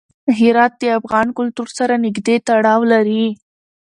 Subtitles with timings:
[0.39, 3.25] هرات د افغان کلتور سره نږدې تړاو لري.